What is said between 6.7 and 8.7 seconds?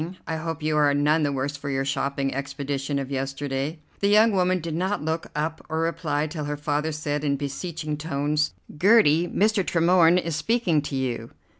said in beseeching tones: